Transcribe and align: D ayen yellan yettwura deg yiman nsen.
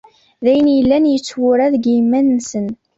D 0.43 0.45
ayen 0.51 0.67
yellan 0.75 1.05
yettwura 1.13 1.65
deg 1.73 1.83
yiman 1.91 2.27
nsen. 2.37 2.67